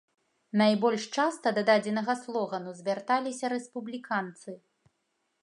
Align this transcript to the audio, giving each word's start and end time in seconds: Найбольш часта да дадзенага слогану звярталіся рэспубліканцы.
Найбольш 0.61 1.03
часта 1.17 1.47
да 1.57 1.63
дадзенага 1.67 2.15
слогану 2.23 2.75
звярталіся 2.81 3.45
рэспубліканцы. 3.55 4.49